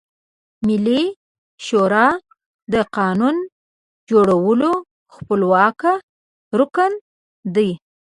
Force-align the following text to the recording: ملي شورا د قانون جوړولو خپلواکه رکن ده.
ملي 0.67 1.01
شورا 1.65 2.07
د 2.73 2.75
قانون 2.97 3.35
جوړولو 4.09 4.71
خپلواکه 5.15 5.93
رکن 6.59 6.91
ده. 7.55 7.69